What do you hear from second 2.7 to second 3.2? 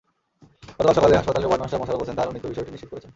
নিশ্চিত করেছেন।